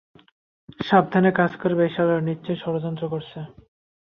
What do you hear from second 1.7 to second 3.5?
এই সালারা নিশ্চয় ষড়যন্ত্র করছে।